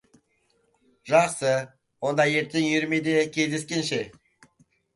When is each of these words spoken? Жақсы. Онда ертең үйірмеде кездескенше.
Жақсы. 1.11 1.51
Онда 2.11 2.27
ертең 2.39 2.67
үйірмеде 2.73 3.17
кездескенше. 3.39 4.05